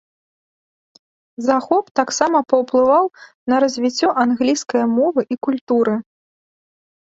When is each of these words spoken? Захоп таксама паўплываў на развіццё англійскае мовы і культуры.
Захоп 1.47 1.85
таксама 1.99 2.41
паўплываў 2.55 3.05
на 3.55 3.61
развіццё 3.67 4.07
англійскае 4.25 4.85
мовы 4.99 5.21
і 5.37 5.41
культуры. 5.49 5.93